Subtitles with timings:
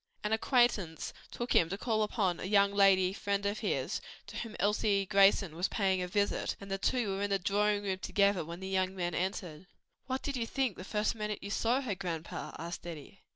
[0.23, 4.55] An acquaintance took him to call upon a young lady friend of his, to whom
[4.59, 8.43] Elsie Grayson was paying a visit, and the two were in the drawing room together
[8.43, 9.67] when the young men entered.
[10.07, 13.21] "What did you think the first minute you saw her, grandpa?" asked Eddie.